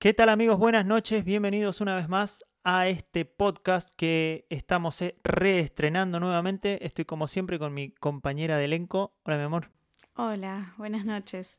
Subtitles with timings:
[0.00, 0.58] ¿Qué tal amigos?
[0.58, 6.86] Buenas noches, bienvenidos una vez más a este podcast que estamos eh, reestrenando nuevamente.
[6.86, 9.16] Estoy como siempre con mi compañera de elenco.
[9.24, 9.72] Hola mi amor.
[10.14, 11.58] Hola, buenas noches.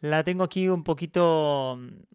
[0.00, 1.74] La tengo aquí un poquito,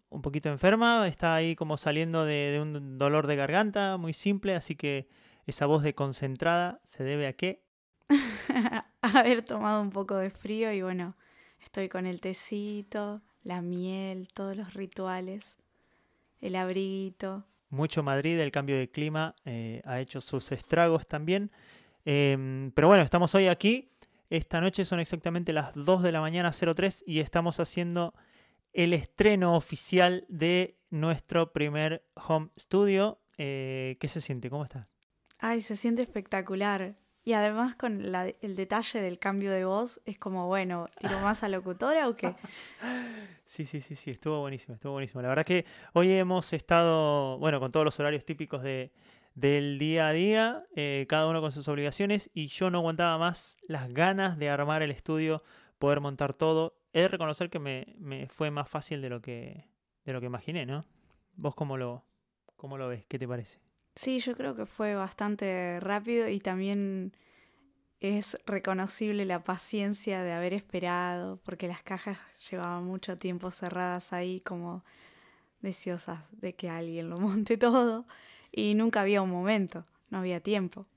[0.09, 4.55] un poquito enferma, está ahí como saliendo de, de un dolor de garganta muy simple,
[4.55, 5.07] así que
[5.45, 7.63] esa voz de concentrada se debe a qué?
[9.01, 11.15] Haber tomado un poco de frío y bueno,
[11.61, 15.57] estoy con el tecito, la miel, todos los rituales,
[16.41, 17.45] el abriguito.
[17.69, 21.51] Mucho Madrid, el cambio de clima eh, ha hecho sus estragos también.
[22.05, 23.91] Em, pero bueno, estamos hoy aquí.
[24.29, 28.13] Esta noche son exactamente las 2 de la mañana 03 y estamos haciendo
[28.73, 33.19] el estreno oficial de nuestro primer home studio.
[33.37, 34.49] Eh, ¿Qué se siente?
[34.49, 34.89] ¿Cómo estás?
[35.39, 36.95] Ay, se siente espectacular.
[37.25, 41.49] Y además con el detalle del cambio de voz, es como, bueno, ¿tiro más a
[41.49, 42.35] locutora o qué?
[43.45, 45.21] Sí, sí, sí, sí, estuvo buenísimo, estuvo buenísimo.
[45.21, 48.91] La verdad que hoy hemos estado, bueno, con todos los horarios típicos de,
[49.35, 53.57] del día a día, eh, cada uno con sus obligaciones, y yo no aguantaba más
[53.67, 55.43] las ganas de armar el estudio,
[55.77, 56.79] poder montar todo.
[56.93, 59.67] He de reconocer que me, me fue más fácil de lo que,
[60.05, 60.85] de lo que imaginé, ¿no?
[61.35, 62.05] ¿Vos cómo lo,
[62.55, 63.05] cómo lo ves?
[63.07, 63.59] ¿Qué te parece?
[63.95, 67.15] Sí, yo creo que fue bastante rápido y también
[67.99, 72.17] es reconocible la paciencia de haber esperado, porque las cajas
[72.49, 74.83] llevaban mucho tiempo cerradas ahí como
[75.61, 78.05] deseosas de que alguien lo monte todo
[78.51, 80.87] y nunca había un momento, no había tiempo.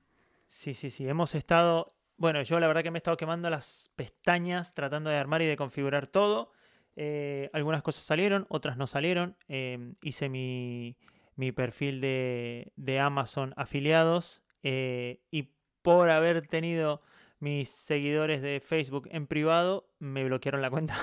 [0.49, 3.91] Sí, sí, sí, hemos estado, bueno, yo la verdad que me he estado quemando las
[3.95, 6.51] pestañas tratando de armar y de configurar todo.
[6.97, 9.37] Eh, algunas cosas salieron, otras no salieron.
[9.49, 10.97] Eh, hice mi
[11.37, 15.51] mi perfil de, de Amazon afiliados eh, y
[15.83, 17.01] por haber tenido
[17.39, 20.97] mis seguidores de Facebook en privado, me bloquearon la cuenta.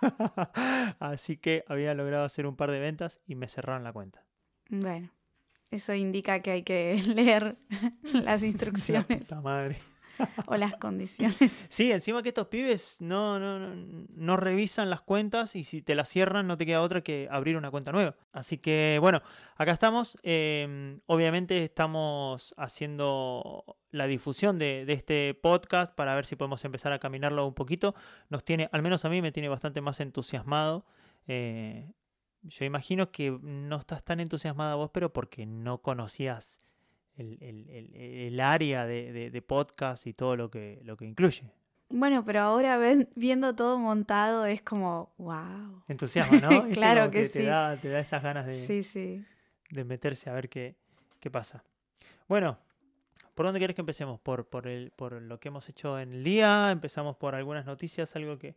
[1.00, 4.24] Así que había logrado hacer un par de ventas y me cerraron la cuenta.
[4.70, 5.10] Bueno,
[5.70, 7.56] eso indica que hay que leer
[8.24, 9.30] las instrucciones.
[9.30, 9.76] La madre.
[10.46, 11.64] o las condiciones.
[11.68, 16.08] Sí, encima que estos pibes no, no, no, revisan las cuentas y si te las
[16.08, 18.16] cierran no te queda otra que abrir una cuenta nueva.
[18.32, 19.22] Así que bueno,
[19.56, 20.18] acá estamos.
[20.22, 26.98] Em, obviamente estamos haciendo la difusión de, este podcast para ver si podemos empezar a
[26.98, 27.94] caminarlo un poquito.
[28.30, 30.86] Nos tiene, al menos a mí me tiene bastante más entusiasmado.
[31.26, 31.92] Eh,
[32.42, 36.60] yo imagino que no estás tan entusiasmada vos, pero porque no conocías
[37.16, 41.50] el, área de, podcast y todo lo que, lo que incluye.
[41.88, 42.80] Bueno, pero ahora
[43.14, 45.82] viendo todo montado es como, wow.
[45.88, 46.68] Entusiasmo, ¿no?
[46.72, 47.40] claro que, sí.
[47.40, 49.24] Te da, te da, esas ganas de, sí, sí.
[49.70, 50.76] de meterse a ver qué,
[51.20, 51.62] qué pasa.
[52.28, 52.58] Bueno,
[53.34, 54.18] ¿por dónde quieres que empecemos?
[54.20, 56.70] ¿Por, por, el, ¿Por lo que hemos hecho en el día?
[56.70, 58.56] ¿Empezamos por algunas noticias, algo que,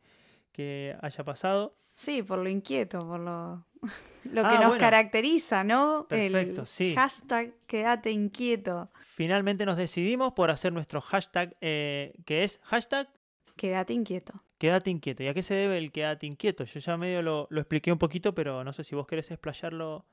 [0.56, 1.76] que haya pasado?
[1.92, 3.66] Sí, por lo inquieto, por lo,
[4.24, 6.06] lo que ah, nos caracteriza, ¿no?
[6.08, 6.96] Perfecto, el sí.
[6.96, 8.90] Hashtag quédate inquieto.
[9.02, 13.10] Finalmente nos decidimos por hacer nuestro hashtag, eh, que es hashtag
[13.58, 14.34] quédate inquieto.
[14.58, 15.24] Quédate inquieto.
[15.24, 16.64] ¿Y a qué se debe el quédate inquieto?
[16.64, 20.06] Yo ya medio lo, lo expliqué un poquito, pero no sé si vos querés explayarlo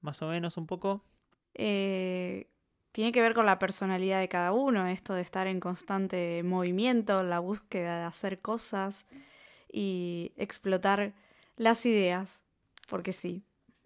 [0.00, 1.04] más o menos un poco.
[1.54, 2.48] Eh,
[2.92, 7.22] tiene que ver con la personalidad de cada uno, esto de estar en constante movimiento,
[7.24, 9.06] la búsqueda de hacer cosas
[9.72, 11.14] y explotar
[11.56, 12.42] las ideas
[12.88, 13.44] porque sí,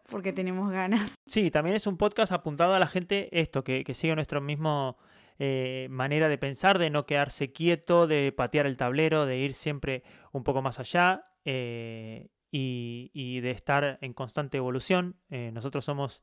[0.08, 1.14] porque tenemos ganas.
[1.26, 4.94] Sí, también es un podcast apuntado a la gente esto, que, sigue nuestra misma
[5.38, 10.02] eh, manera de pensar, de no quedarse quieto, de patear el tablero, de ir siempre
[10.32, 15.16] un poco más allá eh, y, de estar en constante evolución.
[15.30, 16.22] Eh, nosotros somos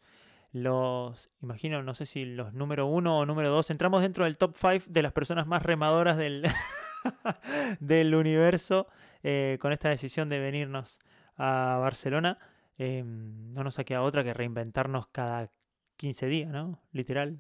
[0.51, 4.55] los, imagino, no sé si los número uno o número dos, entramos dentro del top
[4.55, 6.43] five de las personas más remadoras del,
[7.79, 8.87] del universo
[9.59, 10.99] con esta decisión de venirnos
[11.37, 12.39] a Barcelona.
[12.77, 15.51] Em, no nos ha quedado otra que reinventarnos cada
[15.97, 16.81] 15 días, ¿no?
[16.91, 17.39] Literal.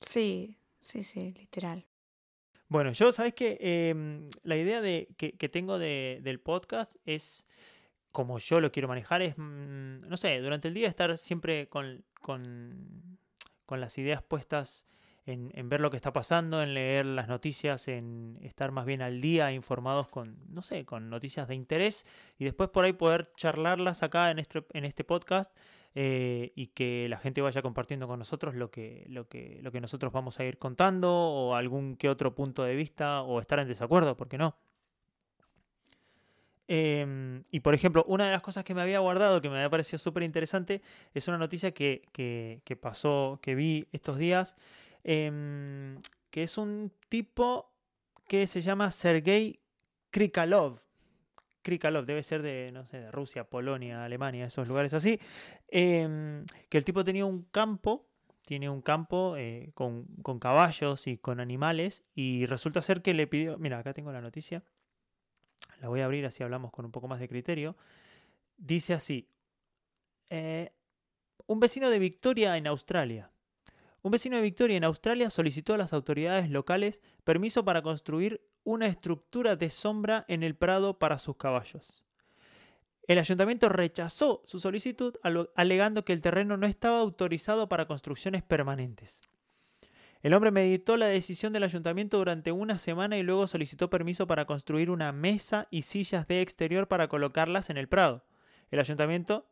[0.00, 1.86] Sí, sí, sí, literal.
[2.68, 3.58] Bueno, yo, ¿sabes qué?
[3.60, 7.46] Em, la idea de, que, tengo del podcast es,
[8.12, 12.04] como yo lo quiero manejar, es, mm, no sé, durante el día estar siempre con,
[12.20, 13.18] con,
[13.66, 14.86] con las ideas puestas
[15.26, 19.20] en, ver lo que está pasando, en leer las noticias, en estar más bien al
[19.20, 22.06] día, informados con, no sé, con noticias de interés
[22.38, 25.54] y después por ahí poder charlarlas acá en este, en este podcast
[25.94, 29.80] eh, y que la gente vaya compartiendo con nosotros lo que, lo, que, lo que
[29.80, 33.68] nosotros vamos a ir contando o algún que otro punto de vista o estar en
[33.68, 34.56] desacuerdo, ¿por qué no?
[36.72, 39.68] Em, y por ejemplo, una de las cosas que me había guardado, que me había
[39.68, 40.82] parecido súper interesante,
[41.12, 44.56] es una noticia que, que, que pasó, que vi estos días,
[45.04, 45.98] Em,
[46.30, 47.72] que es un tipo
[48.28, 49.60] que se llama Sergei
[50.10, 50.78] Krikalov.
[51.62, 55.20] Krikalov, debe ser de, no sé, de Rusia, Polonia, Alemania, esos lugares así,
[55.68, 58.08] em, que el tipo tenía un campo,
[58.44, 63.26] tiene un campo eh, con, con caballos y con animales, y resulta ser que le
[63.26, 64.62] pidió, mira, acá tengo la noticia,
[65.80, 67.76] la voy a abrir así hablamos con un poco más de criterio,
[68.56, 69.28] dice así,
[70.30, 70.72] eh,
[71.46, 73.30] un vecino de Victoria en Australia.
[74.02, 78.86] Un vecino de Victoria en Australia solicitó a las autoridades locales permiso para construir una
[78.86, 82.02] estructura de sombra en el prado para sus caballos.
[83.06, 85.16] El ayuntamiento rechazó su solicitud
[85.54, 89.22] alegando que el terreno no estaba autorizado para construcciones permanentes.
[90.22, 94.44] El hombre meditó la decisión del ayuntamiento durante una semana y luego solicitó permiso para
[94.44, 98.24] construir una mesa y sillas de exterior para colocarlas en el prado.
[98.70, 99.46] El ayuntamiento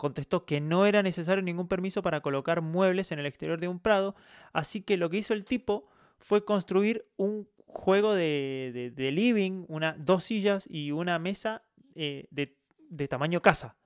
[0.00, 3.78] contestó que no era necesario ningún permiso para colocar muebles en el exterior de un
[3.78, 4.16] prado,
[4.54, 5.86] así que lo que hizo el tipo
[6.18, 11.62] fue construir un juego de, living, una, dos sillas y una mesa
[11.94, 12.56] eh, de,
[12.88, 13.76] de tamaño casa.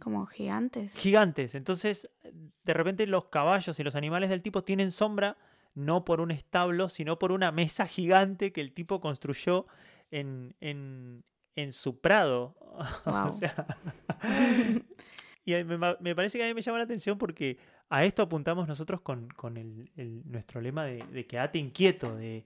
[0.00, 0.96] Como gigantes.
[0.96, 1.56] Gigantes.
[1.56, 2.08] Entonces,
[2.64, 5.36] de repente los caballos y los animales del tipo tienen sombra
[5.74, 9.66] no por un establo, sino por una mesa gigante que el tipo construyó
[10.12, 11.24] en, en,
[11.56, 12.54] en su prado.
[13.06, 13.66] o sea,
[15.44, 17.58] y me, me, parece que a mí me llama la atención porque
[17.88, 19.90] a esto apuntamos nosotros con, con el,
[20.24, 22.44] nuestro lema de, de quedate inquieto, de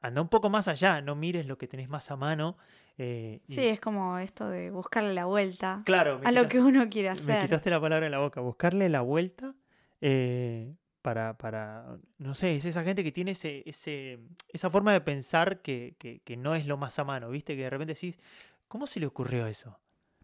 [0.00, 2.56] anda un poco más allá, no mires lo que tenés más a mano.
[2.96, 7.10] Eh, sí, es como esto de buscarle la vuelta claro, a lo que uno quiere
[7.10, 7.36] hacer.
[7.36, 9.54] Me quitaste la palabra en la boca, buscarle la vuelta
[10.00, 14.18] eh, para, para, no sé, es esa gente que tiene ese, ese,
[14.52, 17.56] esa forma de pensar que, que, que no es lo más a mano, ¿viste?
[17.56, 18.18] Que de repente decís,
[18.66, 19.78] ¿cómo se le ocurrió eso?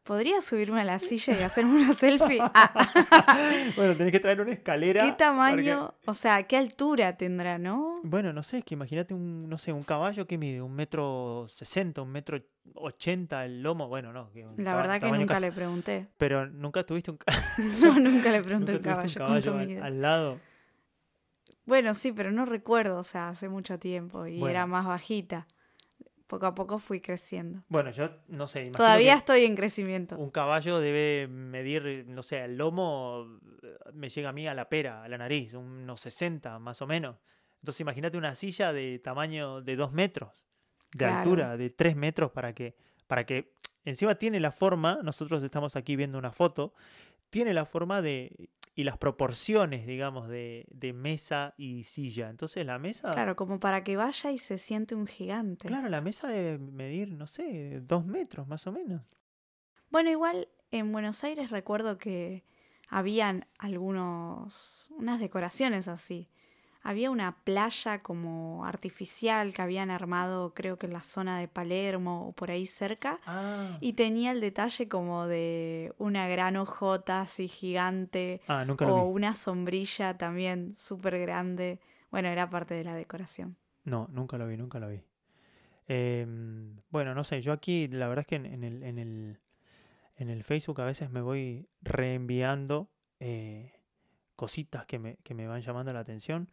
[0.04, 2.38] ¿Podría subirme a la silla y hacerme una selfie?
[3.76, 5.02] bueno, tenés que traer una escalera.
[5.02, 5.94] ¿Qué tamaño?
[6.04, 8.00] O sea, ¿qué altura tendrá, no?
[8.02, 11.46] Bueno, no sé, es que imagínate un, no sé, un caballo que mide un metro
[11.48, 12.38] sesenta, un metro
[12.74, 13.88] ochenta el lomo.
[13.88, 14.28] Bueno, no.
[14.58, 16.06] la verdad que nunca le pregunté.
[16.18, 17.18] Pero nunca tuviste un
[17.80, 19.24] No, nunca le pregunté un caballo.
[19.24, 20.38] Un caballo al, lado.
[21.64, 25.46] Bueno, sí, pero no recuerdo, o sea, hace mucho tiempo y era más bajita
[26.26, 27.62] poco a poco fui creciendo.
[27.68, 28.70] Bueno, yo no sé.
[28.70, 30.16] Todavía estoy en crecimiento.
[30.16, 33.40] Un caballo debe medir, no sé, el lomo
[33.92, 37.16] me llega a mí a la pera, a la nariz, unos 60 más o menos.
[37.60, 40.44] Entonces imagínate una silla de tamaño de 2 metros,
[40.92, 43.54] de altura, de 3 metros para que, para que
[43.84, 46.74] encima tiene la forma, nosotros estamos aquí viendo una foto,
[47.30, 52.28] tiene la forma de y las proporciones, digamos, de, de, mesa y silla.
[52.28, 53.12] Entonces la mesa...
[53.12, 55.68] Claro, como para que vaya y se siente un gigante.
[55.68, 59.02] Claro, la mesa debe medir, no sé, dos metros más o menos.
[59.90, 62.44] Bueno, igual en Buenos Aires recuerdo que
[62.88, 66.28] habían algunos, unas decoraciones así
[66.84, 72.28] había una playa como artificial que habían armado creo que en la zona de Palermo
[72.28, 73.78] o por ahí cerca ah.
[73.80, 80.16] y tenía el detalle como de una gran ojota así gigante ah, o una sombrilla
[80.18, 81.80] también súper grande.
[82.10, 83.56] Bueno, era parte de la decoración.
[83.84, 85.02] No, nunca lo vi, nunca lo vi.
[85.88, 89.40] Em, bueno, no sé, yo aquí la verdad es que en, el, en, el,
[90.16, 92.90] en el Facebook a veces me voy reenviando
[93.20, 93.72] eh,
[94.36, 96.50] cositas que me, que me van llamando la atención.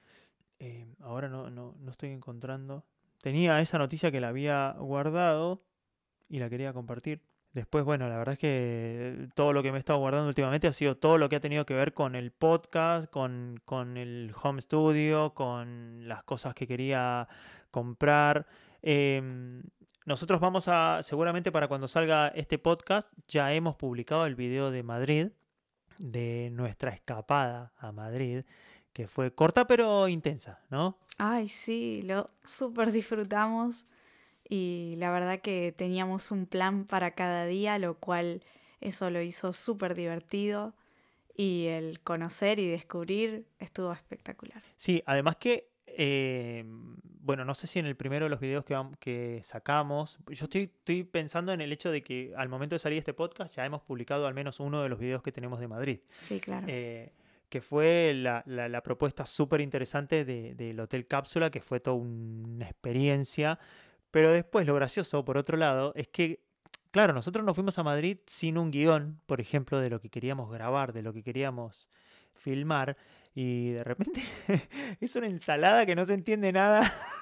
[0.63, 2.85] Eh, ahora no, no, no estoy encontrando.
[3.19, 5.63] Tenía esa noticia que la había guardado
[6.29, 7.23] y la quería compartir.
[7.51, 10.73] Después, bueno, la verdad es que todo lo que me he estado guardando últimamente ha
[10.73, 14.61] sido todo lo que ha tenido que ver con el podcast, con, con el home
[14.61, 17.27] studio, con las cosas que quería
[17.71, 18.45] comprar.
[18.83, 19.63] Em,
[20.05, 24.83] nosotros vamos a, seguramente para cuando salga este podcast, ya hemos publicado el video de
[24.83, 25.29] Madrid,
[25.97, 28.43] de nuestra escapada a Madrid
[28.93, 30.97] que fue corta pero intensa, ¿no?
[31.17, 33.85] Ay, sí, lo súper disfrutamos
[34.47, 38.43] y la verdad que teníamos un plan para cada día, lo cual
[38.81, 40.73] eso lo hizo súper divertido
[41.37, 44.61] y el conocer y descubrir estuvo espectacular.
[44.75, 48.77] Sí, además que, eh, bueno, no sé si en el primero de los videos que,
[48.99, 52.97] que sacamos, yo estoy, estoy pensando en el hecho de que al momento de salir
[52.97, 55.99] este podcast ya hemos publicado al menos uno de los videos que tenemos de Madrid.
[56.19, 56.67] Sí, claro.
[56.69, 57.13] Eh,
[57.51, 63.59] que fue la, la, propuesta súper interesante del Hotel Cápsula, que fue toda una experiencia.
[64.09, 66.39] Pero después lo gracioso, por otro lado, es que,
[66.91, 70.49] claro, nosotros nos fuimos a Madrid sin un guion, por ejemplo, de lo que queríamos
[70.49, 71.89] grabar, de lo que queríamos
[72.33, 72.95] filmar,
[73.35, 74.23] y de repente
[75.01, 76.81] es una ensalada que no se entiende nada.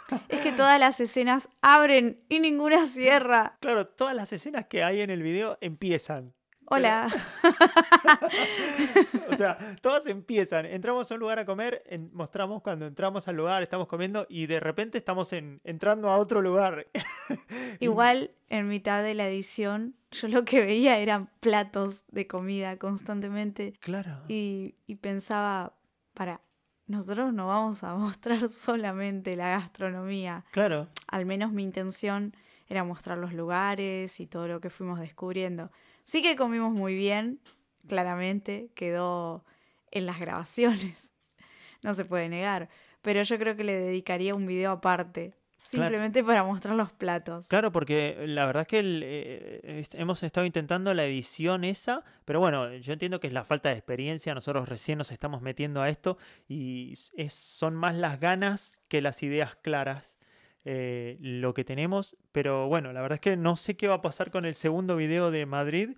[0.30, 3.58] Es que todas las escenas abren y ninguna cierra.
[3.62, 6.34] Claro, todas las escenas que hay en el video empiezan
[6.70, 7.10] Hola.
[9.32, 10.66] o sea, todas empiezan.
[10.66, 11.84] Entramos a un lugar a comer,
[12.14, 16.42] mostramos cuando entramos al lugar, estamos comiendo y de repente estamos en, entrando a otro
[16.42, 16.88] lugar.
[17.80, 23.74] Igual en mitad de la edición, yo lo que veía eran platos de comida constantemente.
[23.80, 24.22] Claro.
[24.28, 25.74] Y, y pensaba,
[26.14, 26.42] para,
[26.90, 30.46] nosotros no vamos a mostrar solamente la gastronomía.
[30.52, 30.88] Claro.
[31.08, 32.36] Al menos mi intención
[32.70, 35.72] era mostrar los lugares y todo lo que fuimos descubriendo.
[36.04, 37.40] Sí que comimos muy bien,
[37.88, 39.44] claramente, quedó
[39.92, 41.12] en las grabaciones,
[41.84, 42.70] no se puede negar,
[43.02, 47.48] pero yo creo que le dedicaría un video aparte, simplemente para mostrar los platos.
[47.48, 52.72] Claro, porque la verdad es que eh, hemos estado intentando la edición esa, pero bueno,
[52.76, 56.18] yo entiendo que es la falta de experiencia, nosotros recién nos estamos metiendo a esto
[56.48, 60.19] y es, son más las ganas que las ideas claras.
[60.66, 62.18] Eh, lo que tenemos.
[62.32, 64.96] Pero bueno, la verdad es que no sé qué va a pasar con el segundo
[64.96, 65.98] video de Madrid.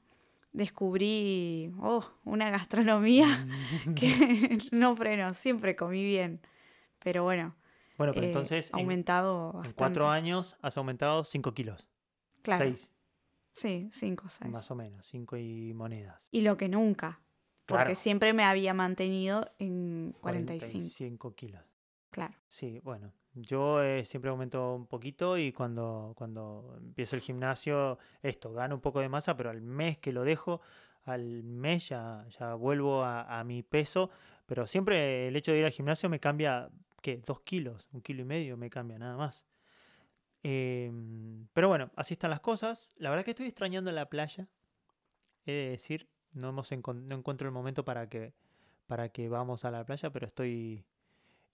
[0.53, 3.47] descubrí oh, una gastronomía
[3.97, 6.41] que no freno, siempre comí bien.
[6.99, 7.55] Pero bueno.
[7.97, 8.71] Bueno, pero eh, entonces.
[8.73, 9.61] aumentado.
[9.65, 11.87] En, cuatro años has aumentado cinco kilos.
[12.43, 12.65] Claro.
[12.65, 12.93] Seis.
[13.53, 14.51] Sí, cinco, seis.
[14.51, 16.29] Más o menos, cinco y monedas.
[16.31, 17.21] Y lo que nunca.
[17.67, 20.71] Porque siempre me había mantenido en 45.
[20.71, 21.63] 45 kilos.
[22.11, 22.35] Claro.
[22.49, 28.53] Sí, bueno, yo eh, siempre aumento un poquito y cuando, cuando empiezo el gimnasio, esto,
[28.53, 30.61] gano un poco de masa, pero al mes que lo dejo,
[31.05, 34.11] al mes ya, ya vuelvo a, mi peso,
[34.47, 37.19] pero siempre el hecho de ir al gimnasio me cambia, ¿qué?
[37.19, 39.47] Dos kilos, un kilo y medio me cambia nada más.
[40.43, 42.93] Em, pero bueno, así están las cosas.
[42.97, 44.49] La verdad que estoy extrañando la playa,
[45.47, 48.35] he de decir, no, hemos no encuentro el momento para que,
[48.87, 50.85] para que vamos a la playa, pero estoy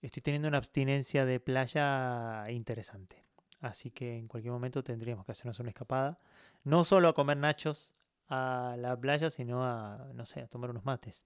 [0.01, 3.23] estoy teniendo una abstinencia de playa interesante.
[3.59, 6.19] Así que en cualquier momento tendríamos que hacernos una escapada.
[6.63, 7.95] No solo a comer nachos
[8.29, 11.25] a la playa, sino a, no sé, a tomar unos mates.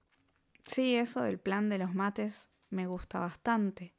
[0.65, 3.95] Sí, eso del plan de los mates me gusta bastante.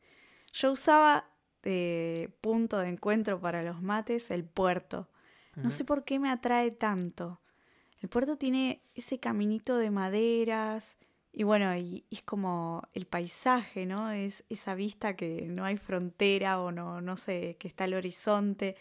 [0.52, 1.28] Yo usaba
[1.62, 5.08] de punto de encuentro para los mates el puerto.
[5.54, 7.42] No sé por qué me atrae tanto.
[8.00, 10.96] El puerto tiene ese caminito de maderas,
[11.32, 14.10] y bueno, y, es como el paisaje, ¿no?
[14.10, 18.76] Es esa vista que no hay frontera o no, no sé, que está el horizonte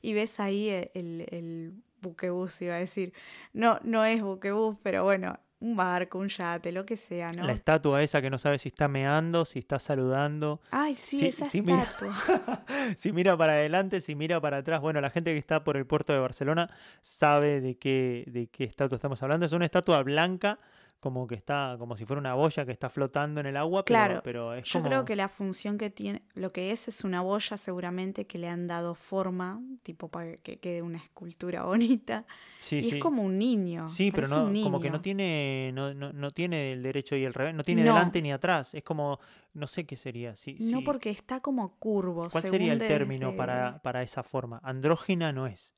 [0.00, 3.12] y ves ahí e, el, el, buquebús, iba a decir.
[3.52, 7.44] No, no es buquebús, pero bueno, un barco, un yate, lo que sea, ¿no?
[7.44, 10.62] La estatua esa que no sabe si está meando, si está saludando.
[10.70, 12.16] Ay, sí, esa estatua.
[12.96, 14.80] si mira para adelante, si mira para atrás.
[14.80, 16.70] Bueno, la gente que está por el puerto de Barcelona
[17.02, 19.44] sabe de qué, de qué estatua estamos hablando.
[19.44, 20.58] Es una estatua blanca
[21.00, 23.98] como que está, como si fuera una boya que está flotando en el agua, pero,
[23.98, 24.88] Claro, pero es Yo como...
[24.90, 28.48] creo que la función que tiene, lo que es es una boya seguramente que le
[28.48, 32.26] han dado forma, tipo para que quede una escultura bonita.
[32.58, 32.88] Sí, y sí.
[32.90, 33.88] es como un niño.
[33.88, 37.32] Sí, pero no, como que no tiene, no, no, no tiene el derecho y el
[37.34, 37.94] revés, no tiene No.
[37.94, 38.74] delante ni atrás.
[38.74, 39.18] Es como,
[39.54, 40.36] no sé qué sería.
[40.36, 42.28] Sí, No porque está como curvo.
[42.30, 44.60] ¿Cuál sería el término desde- para, para esa forma?
[44.62, 45.74] Andrógina no es.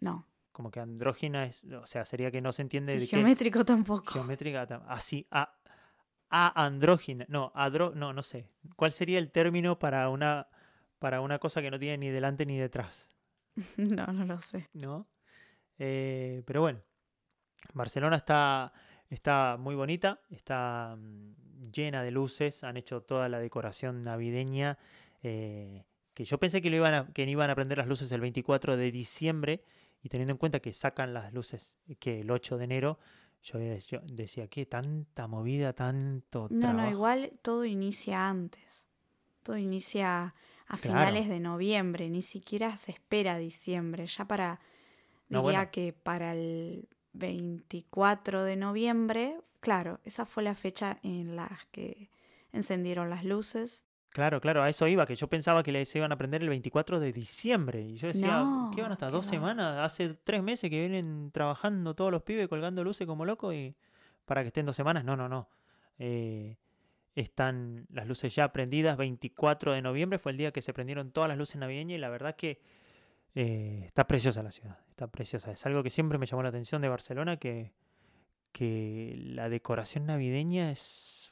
[0.00, 0.26] No,
[0.58, 3.06] Como que andrógina es, o sea, sería que no se entiende de qué.
[3.06, 4.12] geométrico tampoco.
[4.12, 5.54] Geométrica, así, a,
[6.30, 8.48] a andrógina, no, adro, no, no sé.
[8.74, 10.48] ¿Cuál sería el término para una,
[10.98, 13.08] para una cosa que no tiene ni delante ni detrás?
[13.76, 14.68] No, no lo sé.
[14.72, 15.06] ¿No?
[15.78, 16.82] Eh, pero bueno,
[17.72, 18.72] Barcelona está,
[19.08, 24.76] está muy bonita, está mm, llena de luces, han hecho toda la decoración navideña.
[25.22, 25.84] eh,
[26.14, 28.76] que yo pensé que, lo iban a, que iban a prender las luces el 24
[28.76, 29.62] de diciembre
[30.02, 32.98] y teniendo en cuenta que sacan las luces que el 8 de enero,
[33.42, 38.86] yo decía que tanta movida, tanto No, no, igual todo inicia antes.
[39.42, 40.34] Todo inicia
[40.66, 40.80] a Claro.
[40.82, 44.06] finales de noviembre, ni siquiera se espera diciembre.
[44.06, 44.60] Ya para,
[45.28, 45.70] No, diría bueno.
[45.72, 52.10] que para el 24 de noviembre, claro, esa fue la fecha en la que
[52.52, 53.84] encendieron las luces.
[54.18, 56.98] Claro, claro, a eso iba, que yo pensaba que se iban a prender el 24
[56.98, 57.82] de diciembre.
[57.82, 59.30] Y yo decía, No, ¿qué van hasta dos va.
[59.30, 59.78] semanas?
[59.78, 63.76] Hace tres meses que vienen trabajando todos los pibes colgando luces como locos y
[64.24, 65.04] para que estén dos semanas.
[65.04, 65.48] No, no, no.
[66.00, 66.56] Eh,
[67.14, 68.96] están las luces ya prendidas.
[68.96, 72.08] 24 de noviembre fue el día que se prendieron todas las luces navideñas y la
[72.08, 72.60] verdad que
[73.36, 74.80] eh, está preciosa la ciudad.
[74.90, 75.52] Está preciosa.
[75.52, 77.70] Es algo que siempre me llamó la atención de Barcelona, que,
[78.50, 81.30] que la decoración navideña es...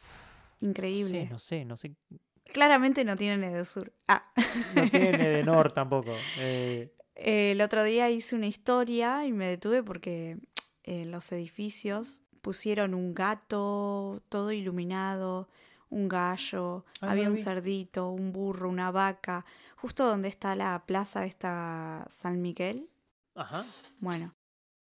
[0.60, 1.26] Increíble.
[1.28, 2.20] No sé, no sé, no sé
[2.52, 3.92] Claramente no tienen Edesur.
[4.08, 4.32] Ah.
[4.74, 6.12] No tiene de Nor tampoco.
[6.38, 10.38] Eh, El otro día hice una historia y me detuve porque
[10.84, 15.48] en los edificios pusieron un gato todo iluminado,
[15.90, 19.44] un gallo, había un cerdito, un burro, una vaca,
[19.76, 22.88] justo donde está la plaza esta San Miguel.
[23.34, 23.64] ajá.
[23.98, 24.34] Bueno,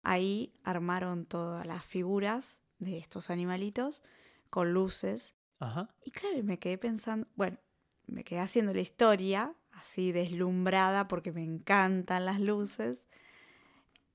[0.02, 4.02] ahí armaron todas las figuras de estos animalitos
[4.49, 5.88] con luces Ajá.
[6.05, 7.59] y claro, y me quedé pensando, bueno,
[8.07, 13.07] me quedé haciendo la historia, así deslumbrada porque me encantan las luces.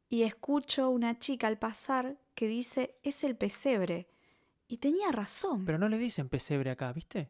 [0.10, 4.08] Y escucho una chica al pasar que dice, es el pesebre.
[4.68, 5.66] Y tenía razón.
[5.66, 7.30] Pero no le dicen pesebre acá, ¿viste?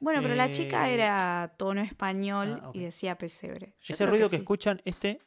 [0.00, 3.74] bueno, pero la chica eh, era tono español ah, y decía pesebre.
[3.82, 4.42] Yo Ese ruido que, sí.
[4.42, 5.18] escuchan, este,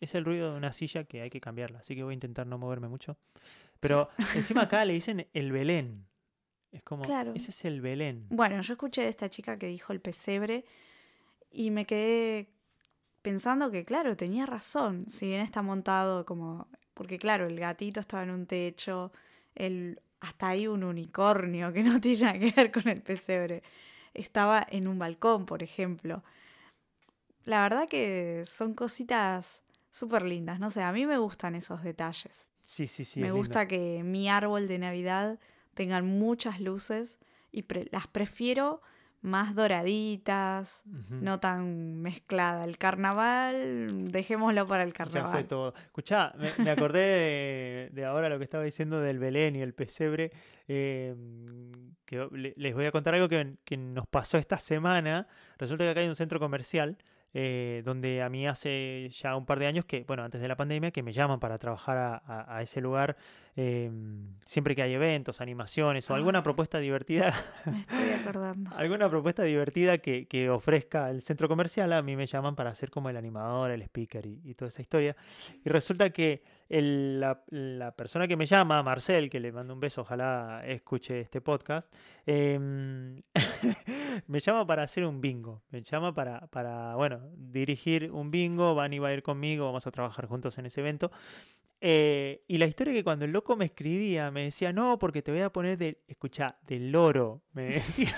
[0.00, 1.78] es el ruido de una silla que hay que cambiarla.
[1.78, 3.16] Así que voy a intentar no moverme mucho.
[3.78, 6.07] Pero encima acá le dicen el Belén.
[6.72, 7.32] Es como, Claro.
[7.34, 8.26] ese es el Belén.
[8.30, 10.64] Bueno, yo escuché de esta chica que dijo el pesebre
[11.50, 12.50] y me quedé
[13.22, 15.06] pensando que, claro, tenía razón.
[15.08, 16.68] Si bien está montado como.
[16.94, 19.12] Porque, claro, el gatito estaba en un techo,
[19.54, 23.62] el, hasta ahí un unicornio que no tiene nada que ver con el pesebre.
[24.14, 26.22] Estaba en un balcón, por ejemplo.
[27.44, 30.60] La verdad que son cositas súper lindas.
[30.60, 32.46] No sé, a mí me gustan esos detalles.
[32.64, 33.20] Sí, sí, sí.
[33.20, 33.38] Me lindo.
[33.38, 35.38] gusta que mi árbol de Navidad
[35.78, 37.18] tengan muchas luces
[37.52, 38.82] y pre- las prefiero
[39.20, 42.64] más doraditas, no tan mezclada.
[42.64, 45.46] El carnaval, dejémoslo para el Ya fue carnaval.
[45.46, 45.74] todo.
[45.86, 49.72] Escuchá, me, me acordé de, de ahora lo que estaba diciendo del Belén y el
[49.74, 50.30] pesebre.
[50.68, 51.14] eh,
[52.04, 55.26] que le- les voy a contar algo que, que nos pasó esta semana.
[55.58, 56.96] Resulta que acá hay un centro comercial
[57.34, 60.56] eh, donde a mí hace ya un par de años que, bueno, antes de la
[60.56, 63.16] pandemia, que me llaman para trabajar a, a- a ese lugar
[63.60, 63.90] eh,
[64.44, 66.42] siempre que hay eventos, animaciones o alguna Ah.
[66.44, 67.34] propuesta divertida
[67.66, 68.70] Me estoy acordando.
[68.76, 72.90] alguna propuesta divertida que, que ofrezca el centro comercial, a mí me llaman para ser
[72.90, 75.16] como el animador, el speaker y, y toda esa historia.
[75.64, 79.80] Y resulta que el- la, la persona que me llama, Marcel, que le mando un
[79.80, 81.92] beso, ojalá escuche este podcast,
[82.26, 83.20] em,
[84.28, 85.62] me llama para hacer un bingo.
[85.70, 88.74] Me llama para, para, bueno, dirigir un bingo.
[88.76, 91.10] Vani va a ir conmigo, vamos a trabajar juntos en ese evento.
[91.80, 95.30] Eh, y la historia que cuando el loco me escribía, me decía, no, porque te
[95.30, 98.14] voy a poner de, escucha, del loro, me decía.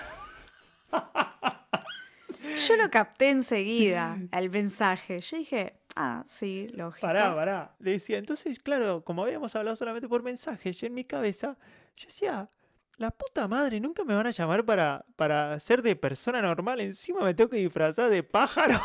[2.67, 5.21] Yo lo capté enseguida, el mensaje.
[5.21, 7.07] Yo dije, ah, sí, lógico.
[7.07, 7.75] Pará, pará.
[7.79, 11.57] Le decía, entonces, claro, como habíamos hablado solamente por mensaje, yo en mi cabeza,
[11.97, 12.49] yo decía,
[12.97, 16.81] la puta madre, nunca me van a llamar para, para ser de persona normal.
[16.81, 18.79] Encima me tengo que disfrazar de pájaro,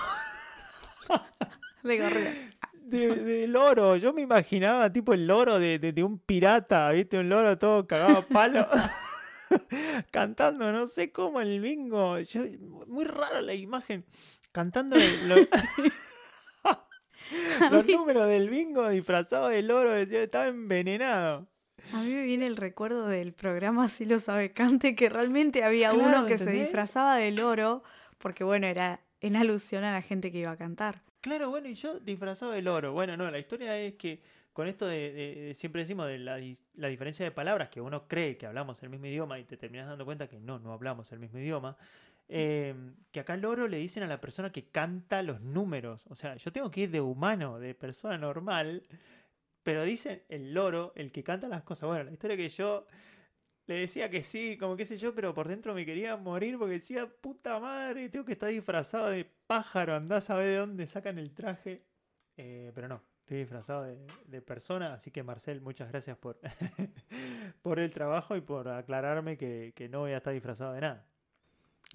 [1.84, 2.55] De gorrión.
[2.86, 3.96] De, de loro.
[3.98, 7.20] Yo me imaginaba tipo el loro de, de- de un pirata, ¿viste?
[7.20, 8.68] Un loro todo cagado a palo.
[10.12, 12.20] Cantando, no sé cómo el bingo.
[12.20, 12.42] Yo,
[12.88, 14.06] muy raro la imagen.
[14.52, 15.36] Cantando lo-
[17.72, 19.92] los números del bingo disfrazado de loro.
[19.92, 21.48] Decía, estaba envenenado.
[21.94, 25.92] A mí me viene el recuerdo del programa Si lo sabe Cante, que realmente había
[25.92, 27.84] Claro, uno que se disfrazaba de loro,
[28.18, 31.02] porque bueno, era en alusión a la gente que iba a cantar.
[31.26, 32.94] Claro, bueno, y yo disfrazado del oro.
[32.94, 34.22] Bueno, no, la historia es que
[34.54, 36.36] con esto de, de- de- siempre decimos de la,
[36.88, 40.06] diferencia de palabras, que uno cree que hablamos el mismo idioma y te terminas dando
[40.06, 41.78] cuenta que no, no hablamos el mismo idioma.
[42.30, 42.76] eh,
[43.12, 46.06] que acá loro le dicen a la persona que canta los números.
[46.10, 48.84] O sea, yo tengo que ir de humano, de persona normal,
[49.64, 51.88] pero dicen el loro, el que canta las cosas.
[51.90, 52.86] Bueno, la historia que yo
[53.68, 56.74] le decía que sí, como qué sé yo, pero por dentro me quería morir porque
[56.76, 61.18] decía, puta madre, tengo que estar disfrazado de pájaro, andás a ver de dónde sacan
[61.18, 61.84] el traje.
[62.38, 66.40] Eh, pero no, estoy disfrazado de, persona, así que Marcel, muchas gracias por,
[67.64, 71.06] por el trabajo y por aclararme que, que no voy a estar disfrazado de nada.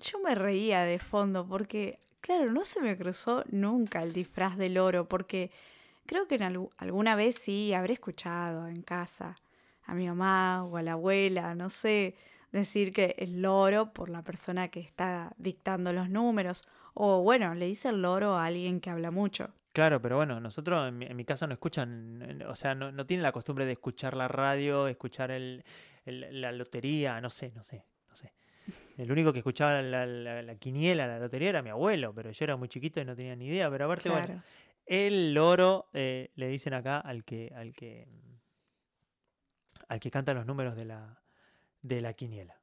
[0.01, 4.75] Yo me reía de fondo porque, claro, no se me cruzó nunca el disfraz del
[4.75, 5.51] loro, porque
[6.07, 9.37] creo que en algu- alguna vez sí habré escuchado en casa
[9.85, 12.15] a mi mamá o a la abuela, no sé,
[12.53, 16.65] decir que el loro por la persona que está dictando los números,
[16.95, 19.51] o bueno, le dice el loro a alguien que habla mucho.
[19.73, 23.07] Claro, pero bueno, nosotros en mi, en mi casa no escuchan, o sea, no, no
[23.07, 25.63] tienen la costumbre de escuchar la radio, escuchar el,
[26.05, 28.33] el- la lotería, no sé, no sé, no sé.
[28.99, 32.45] El único que escuchaba la, la- la quiniela, la lotería era mi abuelo, pero yo
[32.45, 33.71] era muy chiquito y no tenía ni idea.
[33.71, 34.43] Pero aparte, bueno, Claro.
[34.87, 38.09] el loro eh, le dicen acá al que, al que,
[39.91, 41.21] al que canta los números de la,
[41.83, 42.61] de la quiniela.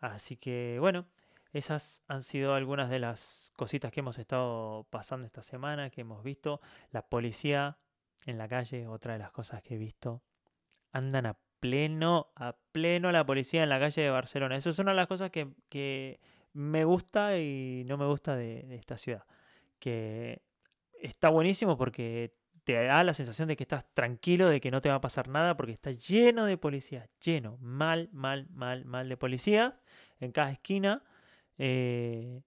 [0.00, 1.06] Así que bueno,
[1.54, 6.22] esas han sido algunas de las cositas que hemos estado pasando esta semana, que hemos
[6.22, 6.60] visto.
[6.90, 7.78] La policía
[8.26, 10.22] en la calle, otra de las cosas que he visto.
[10.92, 14.58] Andan a pleno, a pleno la policía en la calle de Barcelona.
[14.58, 16.20] Eso es una de las cosas que, que
[16.52, 19.24] me gusta y no me gusta de, de esta ciudad.
[19.78, 20.42] Que
[21.00, 22.34] está buenísimo porque
[22.66, 25.28] te da la sensación de que estás tranquilo, de que no te va a pasar
[25.28, 29.78] nada, porque está lleno de policías, lleno, mal, mal, mal, mal de policía
[30.18, 31.04] en cada esquina.
[31.58, 32.42] eh,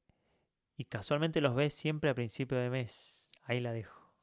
[0.76, 3.32] y casualmente los ves siempre a principio de mes.
[3.44, 4.14] Ahí la dejo.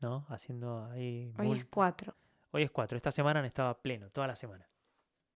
[0.00, 0.26] ¿No?
[0.28, 1.32] Haciendo ahí.
[1.38, 2.16] Hoy es cuatro,
[2.50, 2.96] Hoy es cuatro.
[2.96, 4.68] Esta semana han estado pleno, toda la semana.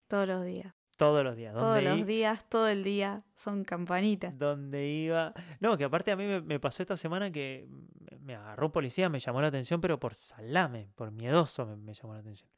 [0.06, 0.75] todos los días.
[0.96, 1.54] Todos los días.
[1.54, 4.36] Todos ¿Dónde los i- días, todo el día son campanitas.
[4.38, 5.34] donde iba.
[5.60, 7.66] No, que aparte a mí me, me pasó esta semana que
[8.10, 11.76] me- me agarró un policía, me llamó la atención, pero por salame, por miedoso me,
[11.76, 12.50] me llamó la atención.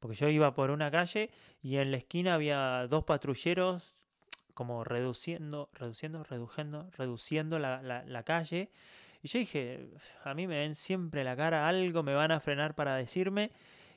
[0.00, 1.30] Porque yo iba por una calle
[1.62, 4.06] y en la esquina había dos patrulleros
[4.54, 8.70] como reduciendo, reduciendo, reduciendo, reduciendo la, la- la calle.
[9.22, 9.88] Y yo dije,
[10.24, 13.50] a mí me ven siempre la cara, algo me van a frenar para decirme.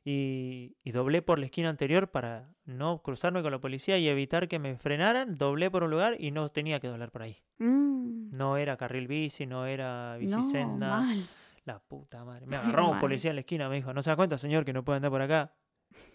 [0.04, 4.48] Y, y doblé por la esquina anterior para no cruzarme con la policía y evitar
[4.48, 5.36] que me frenaran.
[5.38, 7.44] Doblé por un lugar y no tenía que doblar por ahí.
[7.60, 11.28] Mm, No era carril bici, no era no, mal.
[11.66, 12.48] La puta madre.
[12.48, 14.74] Me agarró un policía en la esquina, me dijo, ¿no se da cuenta, señor, que
[14.74, 15.54] no puede andar por acá?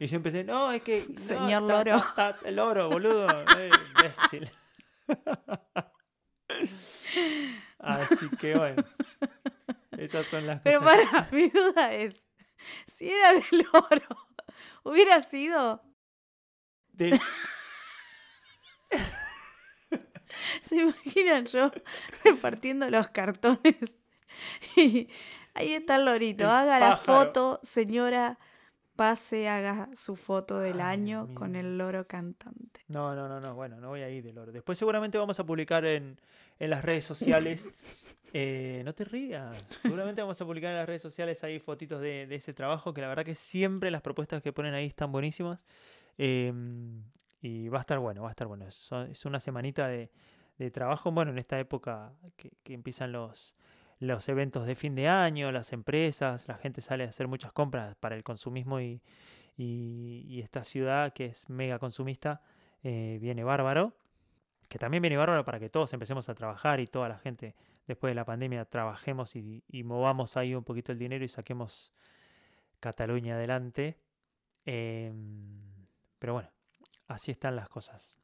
[0.00, 1.04] Y yo empecé, no, es que...
[1.08, 2.36] no, Señor está- loro.
[2.44, 3.26] el loro, boludo.
[3.58, 4.50] eh, imbécil.
[7.78, 8.82] Así que bueno.
[9.96, 10.98] Esas son las Pero cosas.
[11.10, 12.25] para, mi duda es,
[12.86, 14.06] si era del oro,
[14.84, 15.82] hubiera sido,
[16.92, 17.20] Del-
[20.62, 21.70] se imaginan yo
[22.24, 23.76] repartiendo los cartones.
[24.76, 25.08] Y
[25.54, 28.38] ahí está el lorito, El haga la foto, señora,
[28.96, 32.80] pase, haga su foto del Ay, año con el loro cantante.
[32.88, 34.52] No, no, no, no, bueno, no voy a ir del oro.
[34.52, 36.18] Después seguramente vamos a publicar en,
[36.58, 37.68] en las redes sociales.
[38.32, 39.66] eh, no te rías.
[39.82, 43.00] Seguramente vamos a publicar en las redes sociales ahí fotitos de, de ese trabajo, que
[43.00, 45.64] la verdad que siempre las propuestas que ponen ahí están buenísimas.
[46.18, 47.02] em,
[47.42, 48.66] y va a estar bueno, va a estar bueno.
[48.66, 50.10] Es, es una semanita de,
[50.58, 53.54] de trabajo, bueno, en esta época que, que empiezan los,
[53.98, 57.96] los eventos de fin de año, las empresas, la gente sale a hacer muchas compras
[57.96, 59.00] para el consumismo y,
[59.56, 62.42] y- esta ciudad que es mega consumista
[62.82, 63.96] eh, viene bárbaro.
[64.68, 67.54] Que también viene bárbaro para que todos empecemos a trabajar y toda la gente
[67.86, 71.94] después de la pandemia trabajemos y, y movamos ahí un poquito el dinero y saquemos
[72.80, 73.96] Cataluña adelante.
[74.64, 75.86] Em,
[76.18, 76.50] pero bueno,
[77.06, 78.18] así están las cosas.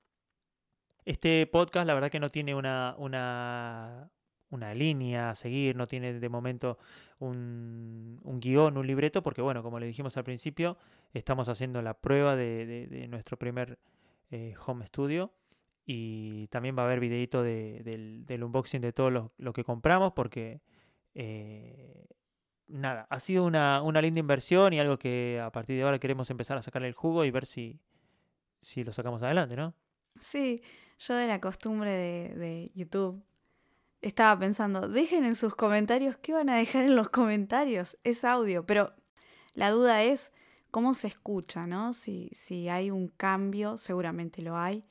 [1.04, 4.10] Este podcast, la verdad que no tiene una, una,
[4.52, 6.78] una línea a seguir, no tiene de momento
[7.18, 10.76] un, un guion, un libreto, porque bueno, como le dijimos al principio,
[11.14, 13.78] estamos haciendo la prueba de, nuestro primer
[14.30, 15.32] eh, home studio
[15.84, 19.64] y también va a haber videito de- del, del unboxing de todo lo, lo que
[19.64, 20.60] compramos porque
[21.14, 22.06] eh,
[22.68, 26.30] nada, ha sido una, una linda inversión y algo que a partir de ahora queremos
[26.30, 27.80] empezar a sacarle el jugo y ver si,
[28.60, 29.74] si lo sacamos adelante, ¿no?
[30.20, 30.62] Sí,
[30.98, 33.24] yo de la costumbre de, de YouTube
[34.02, 37.96] estaba pensando, dejen en sus comentarios, ¿qué van a dejar en los comentarios?
[38.04, 38.92] Es audio, pero
[39.54, 40.32] la duda es
[40.70, 41.92] cómo se escucha, ¿no?
[41.92, 44.84] Si, si hay un cambio, seguramente lo hay,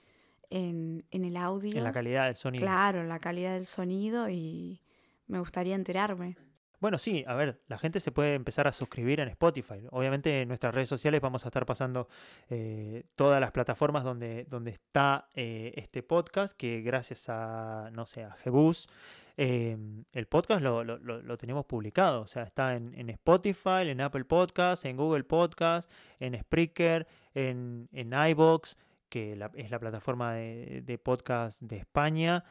[0.50, 1.78] en, en el audio.
[1.78, 2.64] En la calidad del sonido.
[2.64, 4.82] Claro, en la calidad del sonido y
[5.28, 6.38] me gustaría enterarme.
[6.82, 9.86] Bueno, sí, a ver, la gente se puede empezar a suscribir en Spotify.
[9.92, 12.08] Obviamente en nuestras redes sociales vamos a estar pasando
[12.50, 18.24] eh, todas las plataformas donde, donde está eh, este podcast, que gracias a, no sé,
[18.24, 18.90] a Jebus,
[19.38, 19.78] eh,
[20.12, 22.22] el podcast lo, lo, lo, tenemos publicado.
[22.22, 25.88] O sea, está en, en, Spotify, en Apple Podcast, en Google Podcast,
[26.20, 28.76] en Spreaker, en, en iBox,
[29.08, 32.44] que es la plataforma de, de podcast de España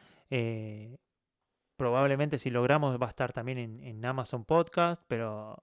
[1.81, 5.59] probablemente si logramos va a estar también en, Amazon Podcast, pero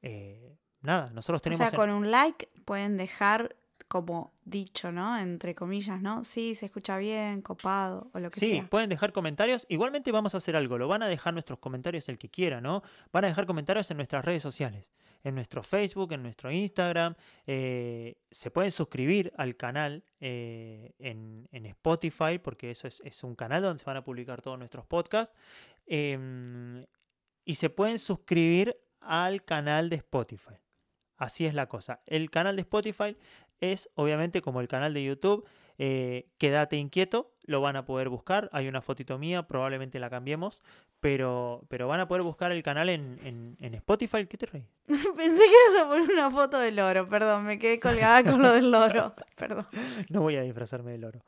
[0.00, 1.66] eh, nada, nosotros tenemos...
[1.66, 3.56] O sea, con un like pueden dejar
[3.88, 5.18] como dicho, ¿no?
[5.18, 6.22] Entre comillas, ¿no?
[6.22, 8.48] Sí, se escucha bien, copado o lo que sea.
[8.48, 9.66] Sí, pueden dejar comentarios.
[9.68, 12.84] Igualmente vamos a hacer algo, lo van a dejar nuestros comentarios el que quiera, ¿no?
[13.12, 14.92] Van a dejar comentarios en nuestras redes sociales
[15.26, 17.16] en nuestro Facebook, en nuestro Instagram.
[17.48, 23.80] Eh, se pueden suscribir al canal eh, en, Spotify, porque eso es, un canal donde
[23.80, 25.36] se van a publicar todos nuestros podcasts.
[25.84, 26.86] Em,
[27.44, 30.54] y se pueden suscribir al canal de Spotify.
[31.16, 32.02] Así es la cosa.
[32.06, 33.16] El canal de Spotify
[33.58, 35.44] es obviamente como el canal de YouTube.
[35.78, 38.48] Eh, quédate inquieto, lo van a poder buscar.
[38.52, 40.62] Hay una fotito mía, probablemente la cambiemos,
[41.00, 44.26] pero, pero van a poder buscar el canal en, Spotify.
[44.26, 44.64] ¿Qué te reí?
[44.86, 48.52] Pensé que ibas a poner una foto del loro, perdón, me quedé colgada con lo
[48.52, 49.66] del loro, perdón.
[50.08, 51.22] No voy a disfrazarme del loro.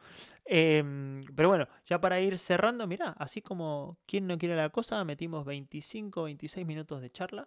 [0.44, 5.04] Em, pero bueno, ya para ir cerrando, mira, así como quien no quiere la cosa,
[5.04, 7.46] metimos 25, 26 minutos de charla.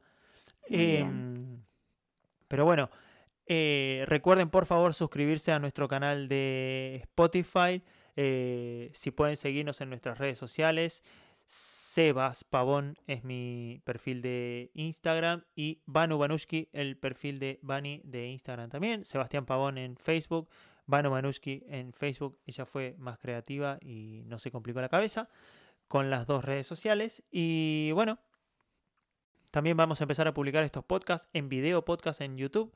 [0.69, 1.63] Em,
[2.47, 2.89] pero bueno,
[3.45, 7.83] eh, recuerden por favor suscribirse a nuestro canal de Spotify.
[8.15, 11.03] Eh, si pueden seguirnos en nuestras redes sociales.
[11.45, 18.27] Sebas Pavón es mi perfil de Instagram y Banu Banushki el perfil de Bani de
[18.27, 19.03] Instagram también.
[19.03, 20.49] Sebastián Pavón en Facebook.
[20.85, 22.39] Banu Banushki en Facebook.
[22.45, 25.29] Ella fue más creativa y no se complicó la cabeza
[25.87, 27.23] con las dos redes sociales.
[27.31, 28.19] Y bueno,
[29.51, 32.73] también vamos a empezar a publicar estos podcasts en video podcast en YouTube.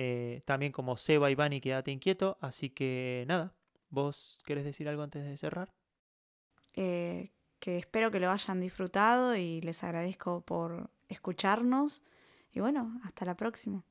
[0.00, 2.38] Eh, también como Seba y Bani, quédate inquieto.
[2.40, 3.52] Así que nada,
[3.90, 5.74] ¿vos querés decir algo antes de cerrar?
[6.76, 12.04] Eh, que espero que lo hayan disfrutado y les agradezco por escucharnos.
[12.52, 13.84] Y bueno, hasta la próxima.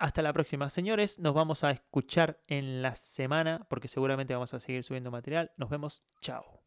[0.00, 1.20] Hasta la próxima, señores.
[1.20, 5.52] Nos vamos a escuchar en la semana porque seguramente vamos a seguir subiendo material.
[5.56, 6.02] Nos vemos.
[6.20, 6.57] Chao.